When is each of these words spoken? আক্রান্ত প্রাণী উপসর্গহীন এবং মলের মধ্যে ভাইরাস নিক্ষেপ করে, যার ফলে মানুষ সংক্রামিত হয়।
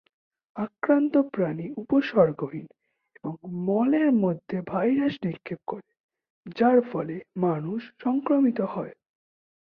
আক্রান্ত 0.55 1.17
প্রাণী 1.31 1.65
উপসর্গহীন 1.77 2.67
এবং 3.15 3.35
মলের 3.65 4.09
মধ্যে 4.13 4.57
ভাইরাস 4.67 5.13
নিক্ষেপ 5.25 5.59
করে, 5.67 5.89
যার 6.55 6.77
ফলে 6.91 7.15
মানুষ 7.35 7.81
সংক্রামিত 7.99 8.59
হয়। 8.73 8.93